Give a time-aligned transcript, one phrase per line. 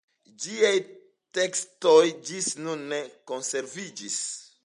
[0.43, 0.71] Ĝiaj
[1.39, 1.99] tekstoj
[2.31, 3.01] ĝis nun ne
[3.33, 4.19] konserviĝis.